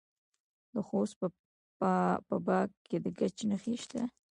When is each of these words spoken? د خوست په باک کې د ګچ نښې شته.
د 0.73 0.75
خوست 0.87 1.15
په 2.27 2.35
باک 2.45 2.69
کې 2.87 2.97
د 3.03 3.05
ګچ 3.17 3.37
نښې 3.49 3.75
شته. 3.83 4.01